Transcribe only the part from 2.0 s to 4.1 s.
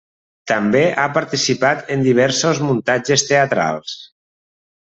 diversos muntatges teatrals.